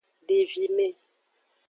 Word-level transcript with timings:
Devime. 0.29 0.87